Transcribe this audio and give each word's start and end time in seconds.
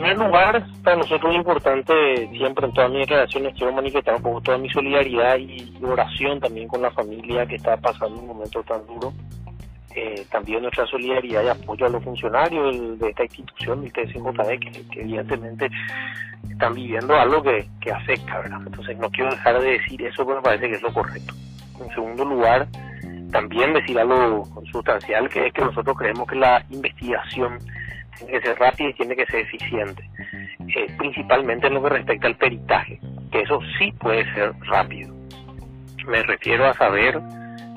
primer 0.00 0.16
lugar, 0.16 0.66
para 0.82 0.96
nosotros 0.96 1.30
es 1.30 1.36
importante, 1.36 1.92
siempre 2.30 2.66
en 2.66 2.72
todas 2.72 2.90
mis 2.90 3.00
declaraciones 3.00 3.54
quiero 3.54 3.72
manifestar 3.72 4.14
un 4.14 4.22
poco 4.22 4.40
toda 4.40 4.56
mi 4.56 4.70
solidaridad 4.70 5.36
y 5.36 5.78
oración 5.82 6.40
también 6.40 6.68
con 6.68 6.80
la 6.80 6.90
familia 6.90 7.44
que 7.44 7.56
está 7.56 7.76
pasando 7.76 8.18
un 8.18 8.28
momento 8.28 8.62
tan 8.62 8.86
duro. 8.86 9.12
Eh, 9.94 10.24
también 10.30 10.62
nuestra 10.62 10.86
solidaridad 10.86 11.42
y 11.42 11.48
apoyo 11.48 11.84
a 11.84 11.88
los 11.90 12.02
funcionarios 12.02 12.98
de 12.98 13.08
esta 13.10 13.24
institución, 13.24 13.84
el 13.84 13.92
TSJD, 13.92 14.58
que, 14.58 14.88
que 14.88 15.00
evidentemente 15.00 15.68
están 16.48 16.74
viviendo 16.74 17.14
algo 17.14 17.42
que, 17.42 17.68
que 17.80 17.90
afecta, 17.90 18.38
¿verdad? 18.38 18.60
Entonces 18.64 18.96
no 18.96 19.10
quiero 19.10 19.30
dejar 19.30 19.60
de 19.60 19.72
decir 19.72 20.00
eso, 20.02 20.24
pero 20.24 20.36
me 20.36 20.42
parece 20.42 20.68
que 20.68 20.76
es 20.76 20.82
lo 20.82 20.92
correcto. 20.94 21.34
En 21.78 21.90
segundo 21.94 22.24
lugar, 22.24 22.68
también 23.32 23.74
decir 23.74 23.98
algo 23.98 24.46
sustancial, 24.72 25.28
que 25.28 25.48
es 25.48 25.52
que 25.52 25.62
nosotros 25.62 25.94
creemos 25.98 26.26
que 26.26 26.36
la 26.36 26.64
investigación 26.70 27.58
tiene 28.18 28.32
que 28.32 28.46
ser 28.46 28.58
rápida 28.58 28.88
y 28.88 28.94
tiene 28.94 29.16
que 29.16 29.26
ser 29.26 29.40
eficiente, 29.40 30.10
eh, 30.76 30.86
principalmente 30.98 31.66
en 31.66 31.74
lo 31.74 31.82
que 31.82 31.88
respecta 31.90 32.26
al 32.26 32.36
peritaje, 32.36 33.00
que 33.30 33.42
eso 33.42 33.60
sí 33.78 33.92
puede 33.92 34.24
ser 34.34 34.52
rápido. 34.60 35.14
Me 36.06 36.22
refiero 36.22 36.66
a 36.66 36.74
saber 36.74 37.20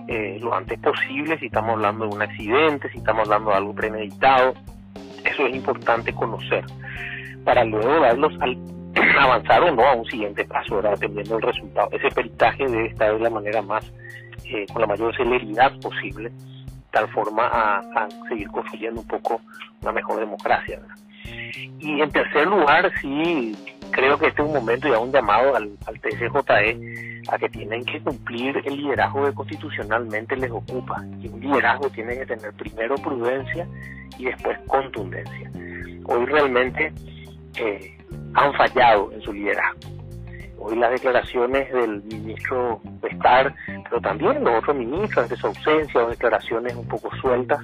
eh, 0.08 0.38
lo 0.42 0.54
antes 0.54 0.80
posible 0.80 1.38
si 1.40 1.46
estamos 1.48 1.76
hablando 1.76 2.08
de 2.08 2.16
un 2.16 2.22
accidente, 2.22 2.90
si 2.90 2.98
estamos 2.98 3.28
hablando 3.28 3.52
de 3.52 3.58
algo 3.58 3.76
premeditado, 3.76 4.54
eso 5.24 5.48
es 5.48 5.56
importante 5.56 6.14
conocer 6.14 6.66
para 7.44 7.64
luego 7.64 8.00
darlos 8.00 8.34
al 8.42 8.58
avanzar 9.20 9.74
no 9.74 9.84
a 9.84 9.96
un 9.96 10.06
siguiente 10.06 10.46
paso, 10.46 10.82
dependiendo 10.82 11.36
del 11.36 11.42
resultado. 11.42 11.90
Ese 11.92 12.10
peritaje 12.10 12.66
debe 12.66 12.88
estar 12.88 13.14
de 13.14 13.20
la 13.20 13.30
manera 13.30 13.62
más, 13.62 13.92
eh, 14.46 14.66
con 14.72 14.82
la 14.82 14.88
mayor 14.88 15.16
celeridad 15.16 15.72
posible, 15.80 16.32
tal 16.94 17.10
forma 17.10 17.48
a, 17.48 18.08
seguir 18.30 18.48
construyendo 18.50 19.02
un 19.02 19.08
poco 19.08 19.42
una 19.82 19.92
mejor 19.92 20.20
democracia. 20.20 20.80
Y 21.80 22.02
en 22.02 22.12
tercer 22.12 22.48
lugar, 22.48 22.92
sí, 23.02 23.58
creo 23.92 24.18
que 24.18 24.28
este 24.28 24.42
es 24.42 24.48
un 24.48 24.54
momento 24.54 24.88
y 24.88 24.92
un 24.92 25.12
llamado 25.12 25.56
al, 25.56 25.72
al 25.88 26.00
TSJE 26.00 27.24
a 27.30 27.38
que 27.38 27.50
tienen 27.50 27.84
que 27.84 28.00
cumplir 28.02 28.62
el 28.64 28.78
liderazgo 28.78 29.26
que 29.26 29.34
constitucionalmente 29.34 30.36
les 30.36 30.52
ocupa. 30.52 31.04
Y 31.20 31.28
un 31.28 31.40
liderazgo 31.40 31.90
tiene 31.90 32.16
que 32.16 32.26
tener 32.26 32.54
primero 32.54 32.96
prudencia 32.96 33.68
y 34.18 34.26
después 34.26 34.60
contundencia. 34.68 35.52
Hoy 36.06 36.26
realmente 36.26 36.94
eh, 37.56 37.98
han 38.36 38.54
fallado 38.54 39.12
en 39.14 39.22
su 39.22 39.34
liderazgo. 39.34 40.03
Hoy 40.66 40.78
las 40.78 40.92
declaraciones 40.92 41.74
del 41.74 42.02
ministro 42.04 42.80
Pestar, 43.02 43.54
pero 43.84 44.00
también 44.00 44.42
los 44.46 44.60
otros 44.60 44.78
ministros 44.78 45.24
ante 45.24 45.36
su 45.36 45.48
ausencia 45.48 46.02
o 46.02 46.10
declaraciones 46.10 46.74
un 46.74 46.88
poco 46.88 47.14
sueltas, 47.18 47.60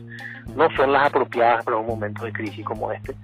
no 0.54 0.70
son 0.76 0.92
las 0.92 1.08
apropiadas 1.08 1.64
para 1.64 1.78
un 1.78 1.88
momento 1.88 2.26
de 2.26 2.34
crisis 2.34 2.66
como 2.66 2.92
este. 2.92 3.16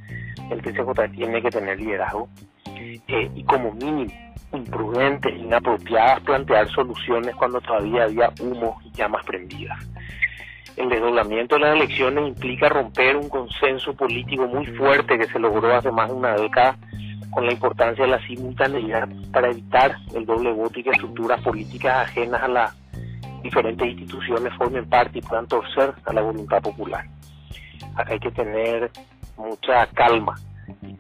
El 0.50 0.62
TCJ 0.62 1.12
tiene 1.14 1.42
que 1.42 1.50
tener 1.50 1.78
liderazgo 1.78 2.30
eh, 2.66 3.30
y 3.36 3.44
como 3.44 3.74
mínimo 3.74 4.14
imprudentes, 4.54 5.36
inapropiadas, 5.36 6.22
plantear 6.22 6.70
soluciones 6.70 7.36
cuando 7.36 7.60
todavía 7.60 8.04
había 8.04 8.32
humo 8.40 8.80
y 8.86 8.92
llamas 8.92 9.26
prendidas. 9.26 9.78
El 10.78 10.88
desdoblamiento 10.88 11.56
de 11.56 11.62
las 11.62 11.76
elecciones 11.76 12.30
implica 12.30 12.70
romper 12.70 13.18
un 13.18 13.28
consenso 13.28 13.94
político 13.94 14.48
muy 14.48 14.66
fuerte 14.68 15.18
que 15.18 15.28
se 15.28 15.38
logró 15.38 15.76
hace 15.76 15.92
más 15.92 16.08
de 16.08 16.16
una 16.16 16.36
década 16.36 16.78
con 17.36 17.46
la 17.46 17.52
importancia 17.52 18.06
de 18.06 18.12
la 18.12 18.26
simultaneidad 18.26 19.08
para 19.32 19.52
evitar 19.52 19.98
el 20.16 20.26
doble 20.26 20.52
voto 20.54 20.80
y 20.80 20.84
que 20.84 20.90
estructuras 20.92 21.42
políticas 21.42 22.08
ajenas 22.08 22.42
a 22.42 22.48
las 22.48 22.78
diferentes 23.44 23.88
instituciones 23.88 24.54
formen 24.54 24.90
parte 24.90 25.20
y 25.20 25.22
puedan 25.22 25.46
torcer 25.46 25.94
a 26.06 26.14
la 26.14 26.22
voluntad 26.22 26.62
popular. 26.62 27.06
Hay 27.96 28.20
que 28.20 28.32
tener 28.32 28.90
mucha 29.38 29.86
calma 29.88 30.36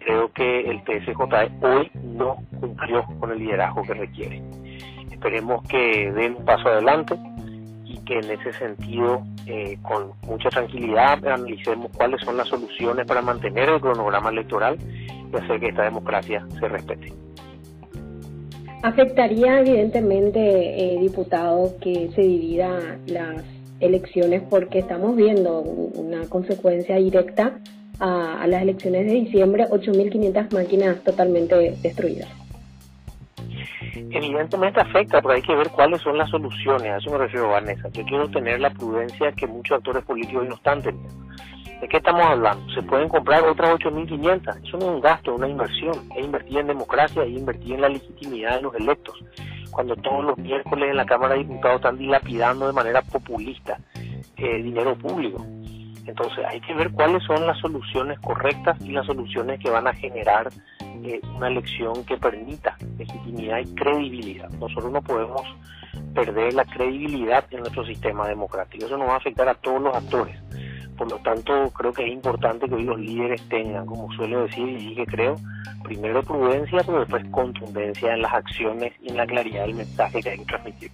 creo 0.05 0.31
que 0.33 0.61
el 0.69 0.83
TSJ 0.83 1.19
hoy 1.61 1.91
no 2.03 2.37
cumplió 2.59 3.03
con 3.19 3.31
el 3.31 3.39
liderazgo 3.39 3.81
que 3.83 3.93
requiere. 3.93 4.41
Esperemos 5.11 5.67
que 5.67 6.11
den 6.11 6.35
un 6.35 6.45
paso 6.45 6.67
adelante 6.69 7.15
y 7.83 7.97
que 8.05 8.19
en 8.19 8.31
ese 8.31 8.53
sentido, 8.53 9.23
eh, 9.47 9.77
con 9.81 10.11
mucha 10.27 10.49
tranquilidad, 10.49 11.25
analicemos 11.25 11.91
cuáles 11.95 12.21
son 12.21 12.37
las 12.37 12.47
soluciones 12.47 13.05
para 13.07 13.21
mantener 13.21 13.69
el 13.69 13.81
cronograma 13.81 14.29
electoral 14.29 14.77
y 15.31 15.35
hacer 15.35 15.59
que 15.59 15.67
esta 15.67 15.83
democracia 15.83 16.45
se 16.59 16.67
respete. 16.67 17.13
Afectaría 18.83 19.61
evidentemente, 19.61 20.39
eh, 20.39 20.99
diputado, 20.99 21.73
que 21.81 22.09
se 22.13 22.21
divida 22.21 22.99
las 23.07 23.43
elecciones 23.79 24.43
porque 24.49 24.79
estamos 24.79 25.15
viendo 25.15 25.59
una 25.61 26.27
consecuencia 26.27 26.97
directa 26.97 27.59
a, 27.99 28.45
las 28.47 28.61
elecciones 28.61 29.05
de 29.07 29.13
diciembre, 29.13 29.65
8.500 29.69 30.53
máquinas 30.53 31.03
totalmente 31.03 31.55
destruidas. 31.81 32.29
Evidentemente 33.95 34.79
afecta, 34.81 35.21
pero 35.21 35.33
hay 35.33 35.41
que 35.41 35.55
ver 35.55 35.69
cuáles 35.69 36.01
son 36.01 36.17
las 36.17 36.29
soluciones. 36.29 36.91
A 36.91 36.97
eso 36.97 37.11
me 37.11 37.17
refiero, 37.17 37.49
Vanessa. 37.49 37.89
Yo 37.89 38.03
quiero 38.03 38.29
tener 38.29 38.59
la 38.59 38.69
prudencia 38.69 39.31
que 39.31 39.47
muchos 39.47 39.77
actores 39.77 40.03
políticos 40.03 40.45
no 40.47 40.55
están 40.55 40.81
teniendo. 40.81 41.24
¿De 41.81 41.87
qué 41.87 41.97
estamos 41.97 42.25
hablando? 42.25 42.73
Se 42.73 42.81
pueden 42.83 43.09
comprar 43.09 43.43
otras 43.43 43.71
8.500. 43.71 44.67
Eso 44.67 44.77
no 44.77 44.85
es 44.85 44.91
un 44.91 45.01
gasto, 45.01 45.35
una 45.35 45.47
inversión. 45.47 45.93
Es 46.15 46.25
invertir 46.25 46.59
en 46.59 46.67
democracia, 46.67 47.23
es 47.23 47.29
invertir 47.29 47.73
en 47.73 47.81
la 47.81 47.89
legitimidad 47.89 48.55
de 48.55 48.61
los 48.61 48.75
electos. 48.75 49.23
Cuando 49.71 49.95
todos 49.97 50.23
los 50.23 50.37
miércoles 50.37 50.89
en 50.89 50.97
la 50.97 51.05
Cámara 51.05 51.33
de 51.33 51.43
Diputados 51.43 51.77
están 51.77 51.97
dilapidando 51.97 52.67
de 52.67 52.73
manera 52.73 53.01
populista 53.01 53.77
eh, 54.37 54.63
dinero 54.63 54.95
público. 54.95 55.45
Entonces 56.05 56.45
hay 56.47 56.61
que 56.61 56.73
ver 56.73 56.91
cuáles 56.91 57.23
son 57.23 57.45
las 57.47 57.57
soluciones 57.59 58.19
correctas 58.19 58.79
y 58.81 58.91
las 58.91 59.05
soluciones 59.05 59.59
que 59.59 59.69
van 59.69 59.87
a 59.87 59.93
generar 59.93 60.49
eh, 61.03 61.19
una 61.35 61.47
elección 61.47 62.05
que 62.05 62.17
permita 62.17 62.77
legitimidad 62.97 63.59
y 63.59 63.75
credibilidad. 63.75 64.49
Nosotros 64.51 64.91
no 64.91 65.01
podemos 65.01 65.41
perder 66.13 66.53
la 66.53 66.65
credibilidad 66.65 67.45
en 67.51 67.61
nuestro 67.61 67.85
sistema 67.85 68.27
democrático. 68.27 68.85
Eso 68.85 68.97
nos 68.97 69.09
va 69.09 69.13
a 69.13 69.17
afectar 69.17 69.47
a 69.49 69.55
todos 69.55 69.81
los 69.81 69.95
actores. 69.95 70.37
Por 70.97 71.11
lo 71.11 71.17
tanto, 71.19 71.69
creo 71.71 71.91
que 71.91 72.05
es 72.05 72.13
importante 72.13 72.67
que 72.67 72.75
hoy 72.75 72.83
los 72.83 72.99
líderes 72.99 73.41
tengan, 73.49 73.85
como 73.85 74.11
suelo 74.13 74.43
decir 74.43 74.67
y 74.67 74.89
dije 74.89 75.05
creo, 75.05 75.35
primero 75.83 76.23
prudencia, 76.23 76.79
pero 76.85 76.99
después 76.99 77.25
contundencia 77.31 78.13
en 78.13 78.21
las 78.21 78.33
acciones 78.33 78.93
y 79.01 79.09
en 79.09 79.17
la 79.17 79.25
claridad 79.25 79.65
del 79.65 79.75
mensaje 79.75 80.21
que 80.21 80.29
hay 80.29 80.37
que 80.39 80.45
transmitir 80.45 80.91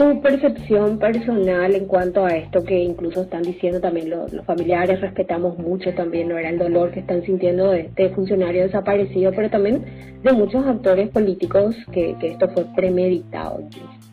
tu 0.00 0.18
percepción 0.22 0.98
personal 0.98 1.74
en 1.74 1.84
cuanto 1.84 2.24
a 2.24 2.30
esto 2.30 2.64
que 2.64 2.74
incluso 2.74 3.20
están 3.20 3.42
diciendo 3.42 3.82
también 3.82 4.08
los, 4.08 4.32
familiares, 4.46 4.98
respetamos 5.02 5.58
mucho 5.58 5.92
también 5.92 6.30
era 6.30 6.48
el 6.48 6.58
dolor 6.58 6.90
que 6.90 7.00
están 7.00 7.22
sintiendo 7.22 7.72
de 7.72 7.80
este 7.80 8.08
funcionario 8.08 8.62
desaparecido, 8.62 9.30
pero 9.36 9.50
también 9.50 9.84
de 10.22 10.32
muchos 10.32 10.66
actores 10.66 11.10
políticos 11.10 11.76
que, 11.92 12.16
esto 12.22 12.48
fue 12.48 12.64
premeditado. 12.74 13.60
Y 13.60 14.09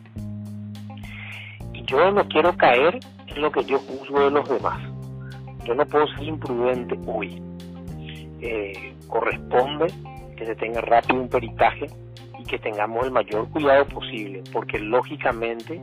yo 1.88 2.12
no 2.12 2.26
quiero 2.28 2.56
caer 2.56 3.00
en 3.26 3.42
lo 3.42 3.50
que 3.50 3.64
yo 3.64 3.78
juzgo 3.80 4.20
de 4.20 4.30
los 4.30 4.48
demás. 4.48 4.80
Yo 5.64 5.74
no 5.74 5.84
puedo 5.86 6.06
ser 6.08 6.22
imprudente 6.22 6.96
hoy. 7.06 7.42
Eh, 8.40 8.94
corresponde 9.08 9.92
que 10.36 10.46
se 10.46 10.54
tenga 10.54 10.80
rápido 10.80 11.20
un 11.20 11.28
peritaje 11.28 11.88
que 12.48 12.58
tengamos 12.58 13.04
el 13.04 13.12
mayor 13.12 13.48
cuidado 13.50 13.84
posible, 13.84 14.42
porque 14.52 14.80
lógicamente 14.80 15.80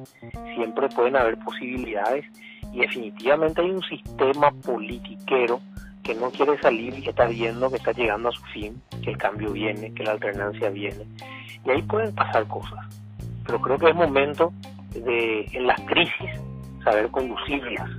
siempre 0.55 0.89
pueden 0.89 1.15
haber 1.15 1.37
posibilidades 1.37 2.25
y 2.73 2.79
definitivamente 2.79 3.61
hay 3.61 3.71
un 3.71 3.83
sistema 3.83 4.51
politiquero 4.65 5.61
que 6.03 6.15
no 6.15 6.29
quiere 6.31 6.59
salir 6.59 6.97
y 6.97 7.01
que 7.01 7.11
está 7.11 7.25
viendo 7.25 7.69
que 7.69 7.77
está 7.77 7.91
llegando 7.93 8.29
a 8.29 8.31
su 8.31 8.43
fin, 8.45 8.81
que 9.01 9.11
el 9.11 9.17
cambio 9.17 9.51
viene, 9.51 9.93
que 9.93 10.03
la 10.03 10.11
alternancia 10.11 10.69
viene. 10.69 11.05
Y 11.65 11.69
ahí 11.69 11.81
pueden 11.83 12.13
pasar 12.13 12.45
cosas. 12.47 12.85
Pero 13.45 13.61
creo 13.61 13.77
que 13.77 13.89
es 13.89 13.95
momento 13.95 14.51
de, 15.03 15.45
en 15.53 15.67
las 15.67 15.79
crisis, 15.81 16.41
saber 16.83 17.07
conducirlas 17.09 17.89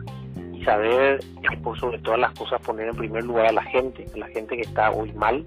y 0.53 0.65
saber, 0.65 1.21
por 1.62 1.79
sobre 1.79 1.99
todas 1.99 2.19
las 2.19 2.32
cosas, 2.32 2.61
poner 2.62 2.88
en 2.88 2.97
primer 2.97 3.25
lugar 3.25 3.47
a 3.47 3.53
la 3.53 3.62
gente, 3.65 4.06
la 4.15 4.26
gente 4.29 4.56
que 4.56 4.62
está 4.62 4.91
hoy 4.91 5.12
mal, 5.12 5.44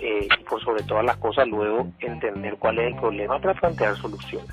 eh, 0.00 0.28
por 0.48 0.62
sobre 0.62 0.82
todas 0.84 1.04
las 1.04 1.16
cosas 1.18 1.46
luego 1.48 1.86
entender 2.00 2.56
cuál 2.58 2.78
es 2.78 2.88
el 2.88 2.96
problema 2.96 3.38
para 3.40 3.54
plantear 3.54 3.96
soluciones. 3.96 4.50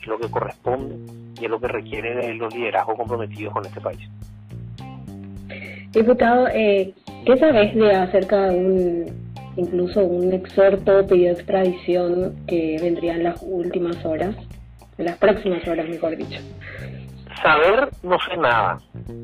Es 0.00 0.06
lo 0.06 0.18
que 0.18 0.30
corresponde 0.30 0.96
y 1.40 1.44
es 1.44 1.50
lo 1.50 1.60
que 1.60 1.68
requiere 1.68 2.34
los 2.34 2.54
liderazgos 2.54 2.96
comprometidos 2.96 3.52
con 3.52 3.66
este 3.66 3.80
país. 3.80 4.08
Diputado, 5.92 6.48
eh, 6.48 6.94
¿qué 7.24 7.36
sabes 7.38 7.74
de 7.74 7.92
acerca 7.92 8.50
de 8.50 8.56
un 8.56 9.28
incluso 9.58 10.04
un 10.04 10.32
exhorto 10.32 11.04
pedido 11.06 11.34
de 11.34 11.40
extradición 11.40 12.36
que 12.46 12.78
vendría 12.80 13.16
en 13.16 13.24
las 13.24 13.42
últimas 13.42 14.02
horas, 14.04 14.36
en 14.98 15.04
las 15.04 15.16
próximas 15.16 15.66
horas, 15.66 15.88
mejor 15.88 16.16
dicho? 16.16 16.40
Saber 17.42 17.88
no 18.02 18.18
sé 18.20 18.36
nada. 18.36 18.78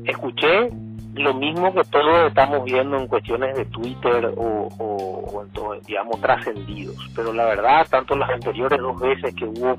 Escuché 0.05 0.69
lo 1.13 1.33
mismo 1.33 1.73
que 1.73 1.83
todos 1.85 2.27
estamos 2.27 2.63
viendo 2.63 2.97
en 2.97 3.07
cuestiones 3.07 3.55
de 3.55 3.65
Twitter 3.65 4.33
o, 4.37 4.69
o, 4.79 5.43
en 5.43 5.81
digamos, 5.81 6.19
trascendidos. 6.21 6.97
Pero 7.15 7.33
la 7.33 7.45
verdad, 7.45 7.85
tanto 7.89 8.15
las 8.15 8.29
anteriores 8.29 8.79
dos 8.79 8.99
veces 8.99 9.33
que 9.35 9.45
hubo 9.45 9.77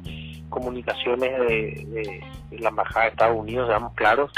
comunicaciones 0.48 1.30
de, 1.40 2.20
la 2.58 2.68
Embajada 2.68 3.04
de 3.04 3.10
Estados 3.10 3.36
Unidos, 3.38 3.68
seamos 3.68 3.92
claros, 3.94 4.32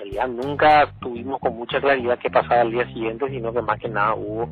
realidad 0.00 0.28
nunca 0.28 0.92
tuvimos 1.00 1.40
con 1.40 1.56
mucha 1.56 1.80
claridad 1.80 2.18
qué 2.18 2.30
pasaba 2.30 2.62
al 2.62 2.70
día 2.70 2.86
siguiente, 2.86 3.28
sino 3.28 3.52
que 3.52 3.62
más 3.62 3.78
que 3.78 3.88
nada 3.88 4.14
hubo 4.14 4.48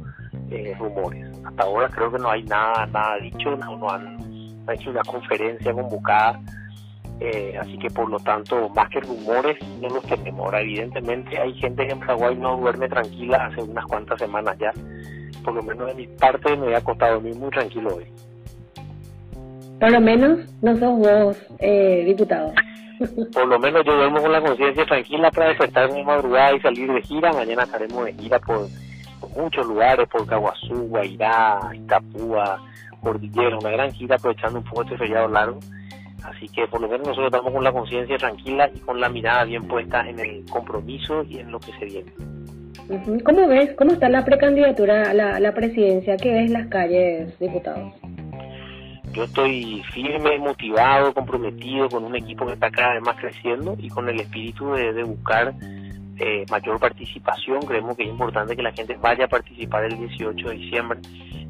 eh, 0.51 0.75
rumores. 0.79 1.27
Hasta 1.45 1.63
ahora 1.63 1.89
creo 1.89 2.13
que 2.13 2.19
no 2.19 2.31
hay 2.31 2.43
nada, 2.45 2.87
nada 2.87 3.19
dicho, 3.19 3.57
no, 3.57 3.77
no 3.77 3.91
han, 3.91 4.19
hecho 4.75 4.91
una 4.91 5.03
conferencia 5.03 5.73
convocada, 5.73 6.41
eh, 7.21 7.57
así 7.61 7.79
que 7.79 7.91
por 7.91 8.09
lo 8.09 8.19
tanto, 8.21 8.69
más 8.71 8.89
que 8.91 9.01
rumores, 9.01 9.57
no 9.81 9.89
los 9.89 10.03
tenemos. 10.05 10.47
Ahora, 10.47 10.61
evidentemente, 10.61 11.39
hay 11.39 11.53
gente 11.55 11.87
que 11.87 11.93
en 11.93 12.01
Paraguay 12.01 12.37
no 12.37 12.57
duerme 12.57 12.89
tranquila 12.89 13.47
hace 13.47 13.63
unas 13.63 13.85
cuantas 13.87 14.19
semanas 14.19 14.57
ya. 14.59 14.73
Por 15.43 15.55
lo 15.55 15.63
menos 15.63 15.87
de 15.89 15.95
mi 15.95 16.07
parte 16.07 16.57
me 16.57 16.75
ha 16.75 16.81
costado 16.81 17.15
dormir 17.15 17.35
muy 17.37 17.51
tranquilo 17.51 17.97
hoy. 17.97 18.07
Por 19.81 19.93
lo 19.93 20.01
menos 20.01 20.41
no 20.61 20.77
sos 20.77 20.99
vos, 20.99 21.47
eh, 21.59 22.05
diputado. 22.07 22.53
Por 23.33 23.47
lo 23.47 23.59
menos 23.61 23.85
yo 23.85 23.95
duermo 23.95 24.21
con 24.21 24.33
la 24.33 24.41
conciencia 24.41 24.85
tranquila 24.85 25.31
para 25.31 25.49
despertarme 25.49 25.99
de 25.99 26.05
madrugada 26.05 26.57
y 26.57 26.61
salir 26.61 26.93
de 26.93 27.03
gira. 27.03 27.33
Mañana 27.33 27.63
estaremos 27.63 28.05
de 28.05 28.13
gira 28.15 28.41
por, 28.41 28.67
muchos 29.37 29.67
lugares, 29.67 30.09
por 30.09 30.27
Caguazú, 30.27 30.89
Guairá, 30.89 31.61
Itapúa, 31.75 32.61
Cordillera, 33.01 33.59
una 33.59 33.71
gran 33.71 33.93
gira 33.93 34.17
aprovechando 34.17 34.59
un 34.59 34.65
poco 34.65 34.83
este 34.83 34.97
feriado 34.97 35.29
largo. 35.29 35.61
Así 36.25 36.49
que 36.49 36.67
por 36.67 36.81
lo 36.81 36.89
menos 36.89 37.07
nosotros 37.07 37.27
estamos 37.33 37.53
con 37.53 37.65
la 37.65 37.73
conciencia 37.73 38.19
tranquila 38.19 38.71
y 38.75 38.79
con 38.81 39.01
la 39.01 39.09
mirada 39.09 39.45
bien 39.45 39.67
puesta 39.67 40.09
en 40.09 40.19
el 40.19 40.45
compromiso 40.51 41.23
y 41.23 41.39
en 41.39 41.51
lo 41.51 41.61
que 41.61 41.73
se 41.79 41.85
viene. 41.85 42.13
¿Cómo 43.25 43.47
ves? 43.47 43.75
¿Cómo 43.77 43.93
está 43.93 44.09
la 44.09 44.25
precandidatura 44.25 45.11
a 45.11 45.15
la, 45.15 45.39
la 45.41 45.53
presidencia? 45.53 46.17
¿Qué 46.17 46.33
ves 46.33 46.51
las 46.51 46.67
calles, 46.69 47.39
diputados? 47.39 47.93
yo 49.13 49.25
estoy 49.25 49.83
firme, 49.93 50.39
motivado, 50.39 51.13
comprometido 51.13 51.89
con 51.89 52.05
un 52.05 52.17
equipo 52.17 52.47
que 52.47 52.53
está 52.53 52.71
cada 52.71 52.95
vez 52.95 53.03
más 53.03 53.17
creciendo 53.17 53.77
y 53.79 53.89
con 53.89 54.09
el 54.09 54.21
espíritu 54.21 54.73
de, 54.73 55.03
buscar 55.03 55.55
eh, 56.19 56.45
mayor 56.51 56.79
participación. 56.81 57.61
Creemos 57.63 57.97
que 57.97 58.05
es 58.05 58.09
importante 58.09 58.57
que 58.57 58.63
la 58.63 58.73
gente 58.73 58.97
vaya 59.01 59.27
a 59.27 59.29
participar 59.29 59.85
el 59.85 59.97
18 59.99 60.49
de 60.49 60.55
diciembre. 60.55 60.99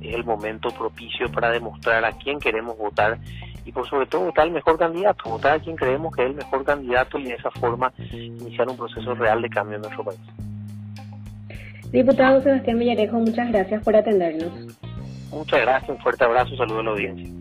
Es 0.00 0.14
el 0.14 0.24
momento 0.24 0.70
propicio 0.70 1.30
para 1.32 1.50
demostrar 1.50 2.04
a 2.04 2.12
quién 2.12 2.38
queremos 2.38 2.76
votar 2.76 3.18
y 3.64 3.72
por 3.72 3.88
sobre 3.88 4.06
todo 4.06 4.22
votar 4.26 4.46
el 4.46 4.52
mejor 4.52 4.78
candidato, 4.78 5.28
votar 5.28 5.56
a 5.56 5.58
quien 5.60 5.76
creemos 5.76 6.14
que 6.14 6.22
es 6.22 6.30
el 6.30 6.36
mejor 6.36 6.64
candidato 6.64 7.18
y 7.18 7.24
de 7.24 7.34
esa 7.34 7.50
forma 7.50 7.92
iniciar 8.12 8.68
un 8.68 8.76
proceso 8.76 9.14
real 9.14 9.42
de 9.42 9.50
cambio 9.50 9.76
en 9.76 9.82
nuestro 9.82 10.04
país. 10.04 10.20
Diputado 11.90 12.40
Sebastián 12.42 12.78
Villarejo, 12.78 13.18
muchas 13.18 13.50
gracias 13.50 13.82
por 13.82 13.96
atendernos. 13.96 14.52
Muchas 15.30 15.60
gracias, 15.60 15.90
un 15.90 15.98
fuerte 15.98 16.24
abrazo, 16.24 16.56
saludo 16.56 16.80
a 16.80 16.82
la 16.82 16.90
audiencia. 16.90 17.37